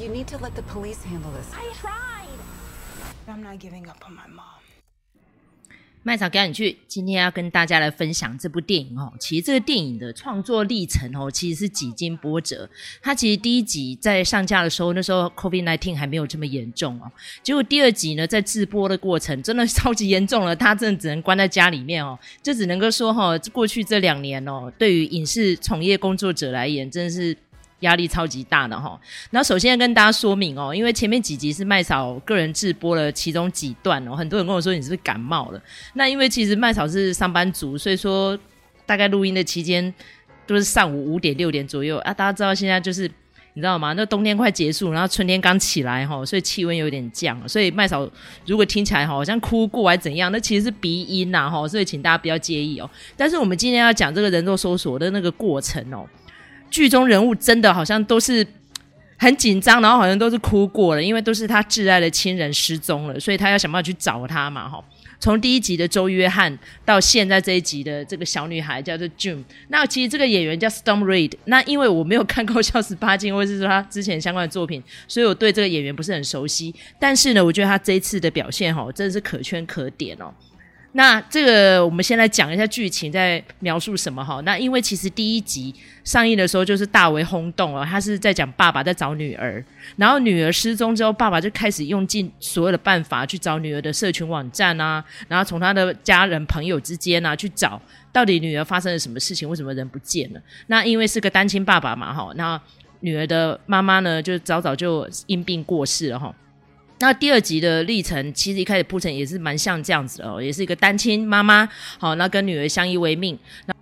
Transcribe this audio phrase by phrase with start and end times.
[0.00, 1.52] You need to let the police handle this.
[1.52, 2.28] I tried.
[3.26, 4.44] I'm not giving up on my mom.
[6.04, 9.12] 麦草赶紧去，今天要跟大家来分享这部电影哦。
[9.18, 12.70] 其实这个电影的创作历程哦，其实是几经波折。
[13.02, 17.10] 它其实第一集在上架的时候，那时候 COVID-19 还没有这么严重哦。
[17.42, 22.16] 结果第二集呢，在制播的过程真的超级严重了，他真的只能关在家里面哦。
[22.40, 27.36] 就只能够说哈，过去这两年哦，对于影视从业工作者来言，真的是。
[27.80, 28.98] 压力超级大的哈，
[29.30, 35.62] 然后首先要跟大家说明哦，因为前面几集是麦嫂个人直播了其中几段哦，很多人跟我说你是不是感冒了？
[35.94, 38.36] 那因为其实麦嫂是上班族，所以说
[38.84, 39.94] 大概录音的期间
[40.46, 42.12] 都是上午五点六点左右啊。
[42.12, 43.08] 大家知道现在就是
[43.54, 43.92] 你知道吗？
[43.92, 48.08] 那冬天快结束，然后春天刚起来哈，所以气温有点降，所以麦嫂
[48.44, 52.90] 如果听起来好像哭过还怎样，那其实是鼻音呐哈，所以请大家不要介意哦。
[53.16, 56.04] 但是我们今天要讲这个人肉搜索的那个过程哦。
[56.70, 58.46] 剧中人物真的好像都是
[59.16, 64.82] 很紧张，然后好像都是哭过了，因为都是他挚爱的亲人失踪了，所以他要想办法去找他嘛，哈。
[65.20, 76.72] 从第一集的周约翰到现在这一集的这个小女孩叫做 June，那其实这个演员叫 Storm Reid，那因为我没有看过《笑十八禁》或者是说他之前相关的作品，所以我对这个演员不是很熟悉。
[77.00, 80.32] 但是呢，我觉得他这一次的表现哈，真的是可圈可点哦。
[80.92, 84.40] 那这个我们先来讲一下剧情在描述什么哈？
[84.40, 85.72] 那因为其实第一集
[86.02, 89.62] 上映的时候就是大为轰动哦，他是在讲爸爸在找女儿，
[89.96, 97.80] 然后女儿失踪之后，爸爸就开始用尽所有的办法去找女儿的社群网站啊，然后从他的家人朋友之间啊去找
[98.10, 100.40] 到底女儿发生了什么事情，为什么人不见了？
[100.68, 102.60] 那因为是个单亲爸爸嘛哈，那
[103.00, 106.34] 女儿的妈妈呢就早早就因病过世了哈。
[107.00, 111.68] 那第二集的历程，其实一开始铺陈也是蛮像这样子的哦，也是一个单亲妈妈，
[111.98, 113.38] 好，那跟女儿相依为命。
[113.66, 113.74] 那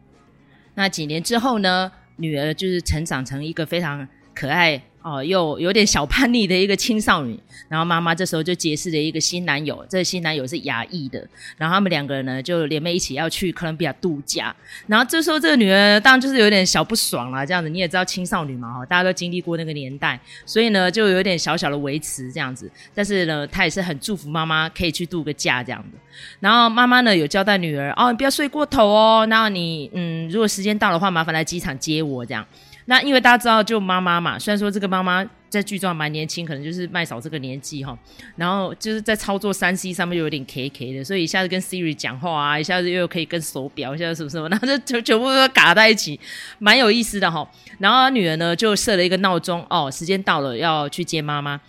[0.74, 4.82] 那几年之后呢，女儿就是成长成一个非常可爱。
[5.06, 11.24] 哦，又有点小叛逆的一个青少女，然后妈妈这时候就结识了一个新男友，这个新男友是亚裔的，
[11.56, 14.52] 然后他们两个人呢就联袂一起要去哥伦比亚度假，
[14.88, 25.98] 然后这时候这个女儿当然就是有点小不爽啦，这样子你也知道青少女嘛，大家都经历过那个年代，所以呢就有点小小的维持这样子，但是呢她也是很祝福妈妈可以去度个假这样的，
[26.40, 32.26] 然后妈妈呢有交代女儿哦，你不要睡过头哦，那你嗯如果时间到的话，麻烦来机场接我。
[32.26, 32.44] 这样。
[32.86, 37.96] 那因为大家知道，就妈妈嘛，虽然说这个妈妈在剧中还蛮年轻，可能就是麦嫂这个年纪哈，
[38.36, 46.18] 然后就是在操作三 C 上面就有点 K K 的，所以一下子跟 Siri 讲话啊，一下子又可以跟手表，一下子什么什么， 然后就全全部都嘎在一起，
[46.58, 47.48] 蛮有意思的哈。
[47.78, 51.60] 然后女儿呢就设了一个闹钟，哦，时间到了要去接妈妈。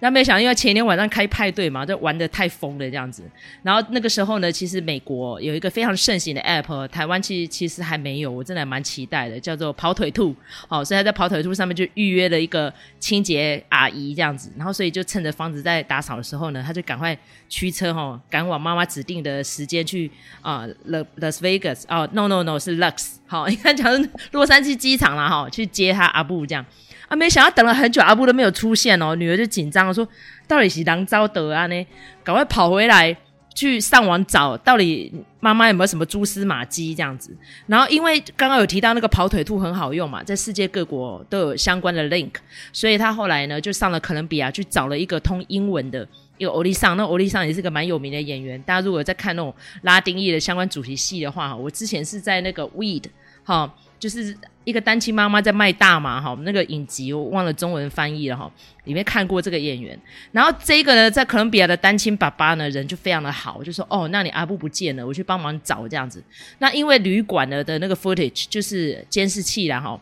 [0.00, 3.22] 那没想到，因为前一天晚上开派对嘛，就玩得太疯了这样子。
[3.62, 10.34] 然后那个时候呢，其实美国有一个非常盛行的 app，台湾其实其实还没有，我真的蛮期待的，叫做跑腿兔。
[10.68, 14.52] 好，所以他在跑腿兔上面就预约了一个清洁阿姨这样子。
[14.56, 17.16] 然后所以就趁着房子在打扫的时候呢，他就赶快
[17.48, 20.10] 驱车哈，赶往妈妈指定的时间去
[20.42, 26.64] 啊，Las Las Vegas 哦，no no no 是 Lux，好， 你看讲是洛杉矶机场啦哈，去接他阿布这样。
[27.08, 29.14] 啊，没想到等了很久，阿布都没有出现哦。
[29.14, 30.06] 女儿就紧张了，说
[30.48, 31.86] ：“到底是人遭得啊呢？
[32.24, 33.16] 赶快跑回来
[33.54, 37.36] 去上网找，到底妈妈有没有什么蛛丝马迹这样子？”
[37.68, 42.32] 然后因为刚刚有提到那个跑腿兔很好用嘛，在世界各国都有相关的 link，
[42.72, 46.06] 所以他后来呢就上了哥伦比亚去找了一个通英文的
[46.38, 46.96] 一个欧丽桑。
[46.96, 53.04] 那欧丽桑也是个蛮有名的演员，大家如果在看那种拉丁裔的相关主题戏的话，我之前是在那个 Weed
[53.44, 53.72] 哈。
[53.98, 58.50] 就是一个单亲妈妈在卖大麻哈，那个影集我忘了中文翻译了哈，
[58.84, 59.98] 里面看过这个演员。
[60.32, 66.22] 然后这个呢，在哥伦比亚的单亲爸爸呢，人就非常的好，就说哦，那你阿布不见了，我去帮忙找这样子。
[66.58, 69.98] 那因为旅馆呢的那个 footage 就是监视器啦哈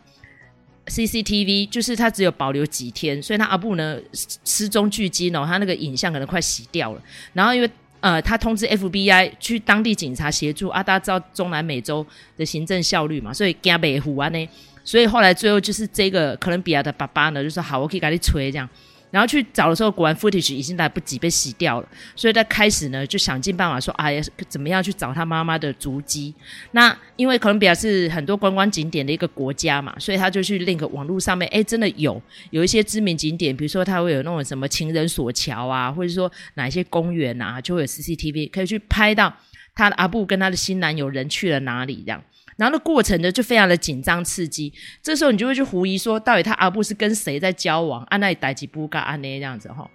[0.87, 3.99] ，CCTV 就是他只有保留几天，所以他阿布呢
[4.44, 7.03] 失踪距今哦，他那个影像可能快洗掉了。
[7.32, 7.71] 然后因为
[8.05, 12.07] 呃，他通知 FBI 去当地警察协助啊，大家知道中南美洲
[12.37, 14.49] 的行政效率嘛，所以惊北虎啊呢，
[14.85, 18.69] 所以后来最后就是这个哥伦比亚的爸爸呢，就说好，我可以给你吹这样。
[19.15, 26.35] 然后去找的时候，果然 footage 已经来不及被洗掉了，所以他开始呢就想尽办法说，哎呀，怎么样去找他妈妈的足迹？
[26.73, 39.33] 那因为哥伦比亚是很多观光景点的一个国家嘛，所以他就去 link 网络上面，哎，真的有有一些知名景点，比如说他会有那种什么情人索桥啊，或者说哪一些公园啊，就会有 CCTV 可以去拍到
[39.77, 42.21] 他阿布跟他的新男友人去了哪里这样。
[42.56, 44.73] 然后那过程呢，就非常的紧张刺激。
[45.03, 48.03] 这时候你就会去狐疑说，到底他阿布是跟谁在交往？
[48.05, 49.91] 安奈代吉布嘎安内这样子哈。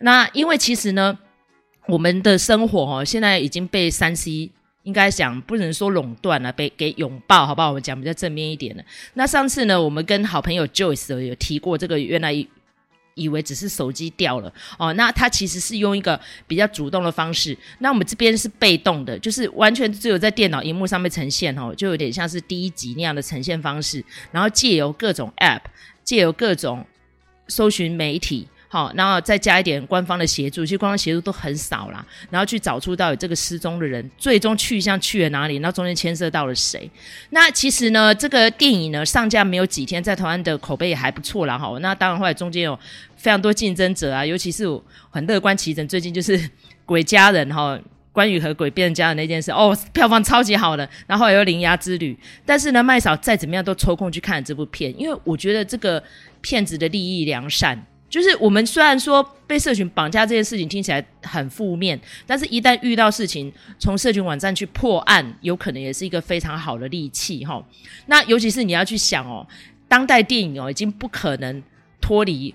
[0.00, 1.18] 那因为其实呢，
[1.86, 4.50] 我们的生活哈，现在已经被三 C
[4.82, 7.68] 应该讲不能说垄断了，被给拥抱，好不好？
[7.68, 8.84] 我们讲比较正面一点的。
[9.14, 12.32] 那上次呢，我们跟好朋友 Joyce 有提过这个，原来
[13.14, 17.56] 以为只是手机掉了哦，那他其实是用一个比较主动的方式。
[17.78, 24.04] 那我们这边是被动的，就是完全只有在电脑荧幕上面呈现哦，就有点像是第一集那样的呈现方式。
[24.30, 25.62] 然后借由各种 App，
[26.02, 26.86] 借由各种
[27.48, 28.48] 搜寻媒体。
[28.72, 32.02] 好，然后再加一点官方的协助，其实官方协助都很少啦。
[32.30, 36.90] 然后去找出到底这个失踪的人最终去向去了哪里，然后中间牵涉到了谁。
[37.28, 41.58] 那其实呢，这个电影呢上架没有几天，在台湾的口碑也还不错啦。
[41.58, 42.74] 哈，那当然后来中间有
[43.14, 46.38] 非常多竞争者啊，尤其是我很乐观其成，最近就是
[46.86, 47.78] 《鬼家人》哈，
[48.10, 50.88] 关于和鬼变成家人那件事，哦，票房超级好的。
[51.06, 52.14] 然后还有《铃芽之旅》，
[52.46, 56.02] 但是呢，麦嫂再怎么样都抽空去看这部片，因为我觉得这个
[56.40, 57.78] 片子的利益良善。
[58.12, 67.66] 就是我们虽然说被社群绑架这件事情听起来很负面，但是一旦遇到事情，从社群网站去破案，有可能也是一个非常好的利器哈。
[68.08, 69.48] 那尤其是你要去想哦，
[69.88, 71.62] 当代电影哦已经不可能
[72.02, 72.54] 脱离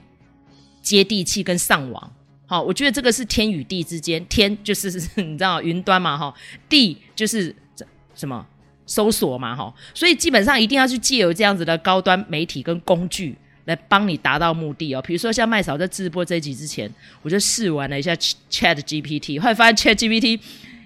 [0.83, 2.13] 接地气跟上网，
[2.45, 6.31] 好，我觉得这个是天与地之间，天就是 你知道云端嘛哈，
[6.69, 7.55] 地就是
[8.13, 8.45] 什么
[8.85, 13.35] 搜索嘛哈，所以基本上一定要去借由这样子的高端媒体跟工具。
[13.67, 16.89] 来帮你达到目的哦，比如说像麦嫂在直播这一集之前，
[17.21, 20.39] 我就试玩了一下 Chat GPT，后来发现 Chat GPT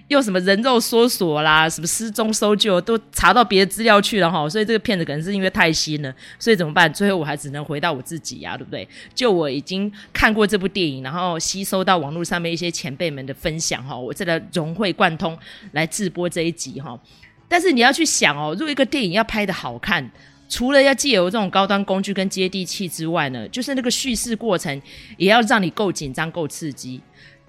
[0.08, 6.92] 又什么人肉搜索啦，什么失踪搜救都查到别的资料去了哈，所以这个骗子可能是因为太新了，所以怎么办？
[6.92, 8.86] 最后我还只能回到我自己呀、啊，对不对？
[9.14, 15.38] 就我已经看过这部电影，然后吸收到网络上面一些前辈们的分享哈，我再来融会贯通
[15.70, 16.98] 来直播这一集哈。
[17.48, 20.10] 但是你要去想哦，如果一个电影要拍得好看。
[20.52, 24.82] 除了要借由这种高端工具跟接地气之外呢，就是那个叙事过程
[25.16, 27.00] 也要让你够紧张、够刺激。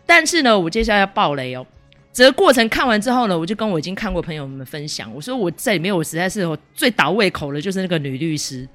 [0.05, 1.67] 但是呢，我接下来要爆雷哦。
[2.13, 8.65] 整个过程看完之后呢，我就跟我已经看过朋友们分享，我说我在里面我实在是我最倒胃口的，就是那个女律师。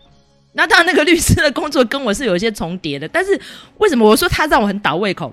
[0.52, 3.40] 那当然，那个律师的工作跟我是有一些重叠的，但是
[3.78, 5.32] 为什么我说她让我很倒胃口？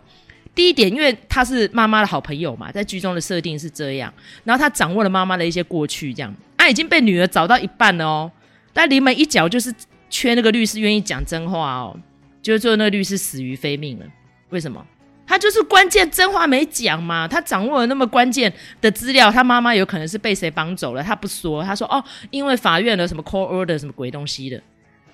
[0.54, 4.14] 第一点，因为她是妈妈的好朋友嘛，在剧中的设定是这样，
[4.46, 8.32] 然后她掌握了妈妈的一些过去，这样她已经被女儿找到一半了哦。
[8.76, 9.74] 但临门一脚就是
[10.10, 11.98] 缺那个律师愿意讲真话哦，
[12.42, 14.06] 就是说那个律师死于非命了。
[14.50, 14.86] 为什么？
[15.26, 17.26] 他就是关键真话没讲嘛。
[17.26, 18.52] 他掌握了那么关键
[18.82, 21.64] 的资料，他妈妈有可能是被谁绑走了，他不说。
[21.64, 24.62] 他说哦，因为法院的什么 court order 什么鬼东西的。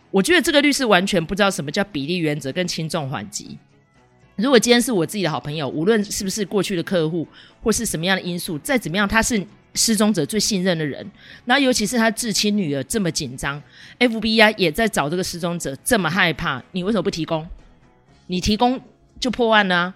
[0.10, 3.60] 我觉得这个律师完全不知道什么叫比例原则跟轻重缓急。
[4.38, 7.28] 如果今天是我自己的好朋友，无论是不是过去的客户
[7.62, 9.46] 或是什么样的因素，再怎么样，他是。
[9.74, 11.10] 失踪者最信任的人，
[11.46, 13.62] 那尤其是他至亲女儿这么紧张
[14.00, 17.48] ，FBI 也在找这个失踪者，这么害怕，你为什么不提供？
[18.28, 18.80] 你提供
[19.20, 19.94] 就破案呢、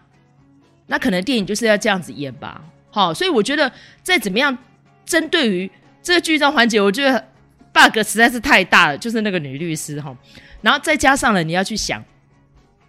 [0.87, 2.63] 那可能电影就是要这样子演吧。
[2.89, 4.57] 好，所以我觉得再怎么样，
[5.05, 5.69] 针对于
[6.01, 7.27] 这个剧中环节，我觉得
[7.73, 10.15] bug 实在是太大了，就是那个女律师哈，
[10.61, 12.01] 然后再加上了你要去想，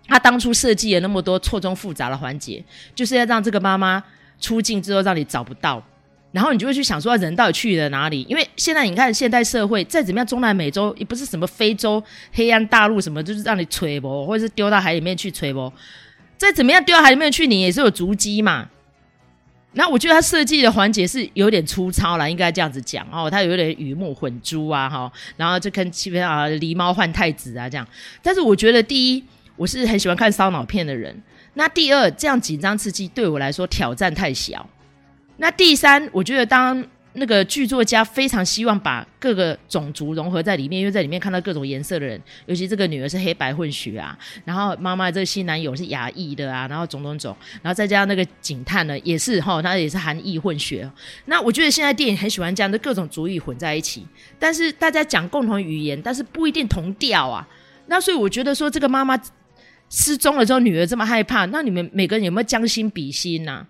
[0.07, 4.03] 他当初设计了那么多错综复杂的环节，就是要让这个妈妈
[4.41, 5.85] 出镜之后让你找不到。
[6.37, 8.27] 然后你就会去想说，人到底去了哪里？
[8.29, 15.73] 因为现在你看，现代社会再怎么样，中南美洲也不是什么非洲、黑暗大陆什么，就是让你吹不，或者是丢到海里面去吹不。
[16.37, 18.69] 再怎么样丢到海里面去，你也是有足迹嘛。
[19.73, 23.31] 那我觉得他设计的环节是有点粗糙了，应该这样子讲哦。
[23.31, 27.89] 他有点鱼目混珠啊，哈，然后就跟基本上啊狸猫换太子啊这样。
[28.23, 29.25] 但是我觉得第一，
[29.57, 31.19] 我是很喜欢看烧脑片的人。
[31.55, 34.69] 那第二，这样紧张刺激对我来说挑战太小。
[35.39, 36.85] 那第三，我觉得当
[37.19, 50.91] 那个剧作家非常希望把各个种族融合在里面，因为在里面看到各种颜色的人，尤其这个女儿是黑白混血啊，然后妈妈这个新男友是亚裔的啊，然后种种种，然后再加上那个警探呢，也是哈，他也是韩裔混血。
[51.25, 54.07] 那我觉得现在电影很喜欢这样的各种族裔混在一起，
[54.39, 57.47] 但是大家讲共同语言，但是不一定同调啊。
[57.87, 59.19] 那所以我觉得说这个妈妈
[59.89, 63.67] 失踪了之后，女儿这么害怕，那你们每个人有没有将心比心呐、啊？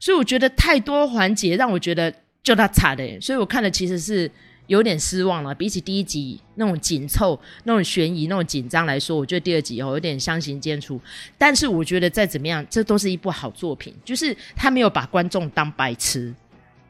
[0.00, 4.28] 所以我觉得太多环节让我觉得就他惨的，所以我看的其实是
[4.66, 5.54] 有点失望了。
[5.54, 10.98] 比起第一集那种紧凑、那种悬疑、那种紧张来说，我觉得第二集哦有点相形见绌。
[11.36, 16.34] 但是我觉得再怎么样，这都是一部好作品，就是他没有把观众当白痴。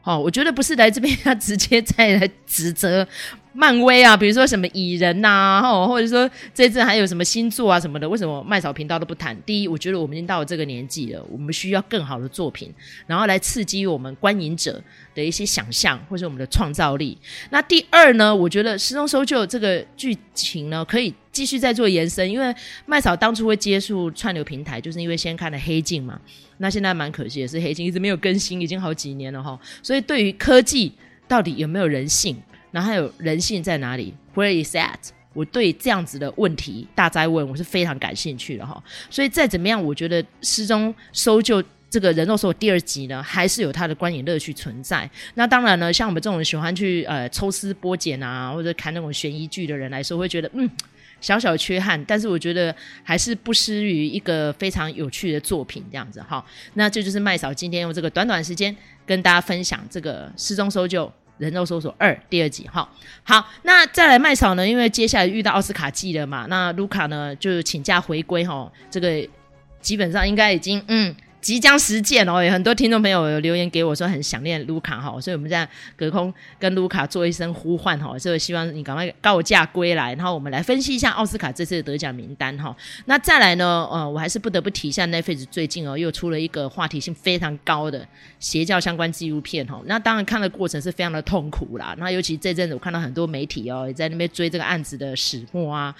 [0.03, 3.07] 哦，我觉得不是来这边要直接再来指责。
[3.53, 9.35] 漫威啊，比如说什么蚁人呐、啊，吼，或者说这阵还有什么星座啊什么的，为什么麦嫂频道都不谈？
[9.45, 12.73] 第一，我觉得我们已经到了这个年纪了，我们需要更好的作品，
[13.07, 14.81] 然后来刺激我们观影者
[15.13, 17.17] 的一些想象或者我们的创造力。
[17.49, 22.55] 那第二呢，我觉得《失踪搜救》这个剧情呢，可以继续再做延伸，因为
[22.85, 26.17] 麦嫂当初会接触串流平台，就是因为先看了《黑镜》嘛。
[26.59, 29.59] 那现在蛮可惜的是，《黑镜》一直没有更新，已经好几年了哈。
[29.83, 30.91] 所以对于科技
[31.27, 32.37] 到底有没有人性？
[32.71, 34.97] 然后还有人性在哪里？Where is that？
[35.33, 38.83] 我对这样子的问题大哉问，我是非常感兴趣的哈。
[39.09, 45.09] 所以再怎么样，我觉得失踪搜救这个人肉搜第二集呢，还是有它的观影乐趣存在。
[45.35, 50.69] 那当然呢，像我们这种喜欢去呃抽丝剥茧啊，或者看那种悬疑剧的人来说，会觉得嗯
[51.21, 56.43] 小小缺憾，但是我觉得还是不失于一个非常有趣的作品这样子哈。
[56.73, 58.75] 那这就是麦嫂今天用这个短短时间
[59.05, 61.09] 跟大家分享这个失踪搜救。
[61.37, 62.87] 人肉搜索二第二集，哈，
[63.23, 64.67] 好，那再来麦草呢？
[64.67, 69.27] 因为接下来遇到奥斯卡季了嘛，那卢卡呢就请假回归哈，这个
[69.81, 71.15] 基本上应该已经嗯。
[71.41, 82.75] 即将实践哦，有很多听众朋友有留言给我说很想念卢卡哈，所以我们在隔空跟卢卡做一声呼唤哈，所以希望你赶快告假归来，然后我们来分析一下奥斯卡这次的得奖名单哈。
[83.05, 88.07] 那再来呢，呃，我还是不得不提一下 Netflix 最近哦又出了一个话题性非常高的
[88.39, 89.81] 邪教相关纪录片哈。
[89.85, 95.95] 那当然看的过程是非常的痛苦啦，那尤其这阵子我看到很多媒体哦也在那边追这个案子的始末啊。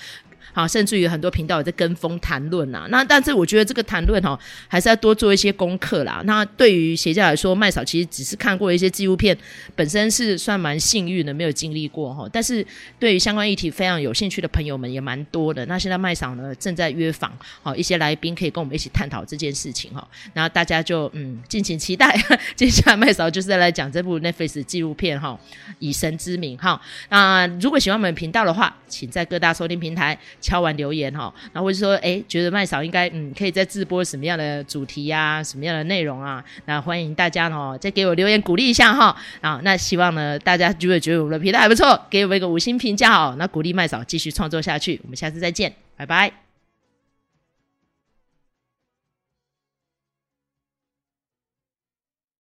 [0.53, 2.87] 好，甚至于很多频道也在跟风谈论呐。
[2.89, 6.21] 那但是我觉得这个谈论哈，还是要多做一些功课啦。
[6.25, 9.37] 那对于邪教来说，麦嫂其实只是看过一些纪录片，
[9.75, 12.27] 本身是算蛮幸运的，没有经历过哈。
[12.31, 12.65] 但是
[12.99, 15.65] 对于相关议题非常有兴趣的朋友们也蛮多的。
[15.65, 17.31] 那现在麦嫂呢正在约访
[17.61, 20.07] 好一些来宾，可以跟我们一起探讨这件事情哈。
[20.33, 22.15] 然后大家就嗯敬请期待，
[22.55, 25.39] 接下来麦嫂就是在来讲这部 Netflix 纪录片哈，
[25.79, 26.81] 以神之名哈。
[27.09, 30.17] 那如果喜欢我们频道的话，请在各大收听平台。
[30.39, 36.43] 敲完留言哈，然后或者说，哎，觉得麦嫂应该嗯，可以在直播什么样的主题呀、什么样的内容啊？
[36.65, 39.15] 那欢迎大家哦，再给我留言鼓励一下哈。
[39.41, 44.99] 啊，那希望呢，大家如果觉得我们的频道还不错，给我们一个五星评价哦，那鼓励麦嫂继续创作下去。
[45.03, 46.50] 我们下次再见，拜拜。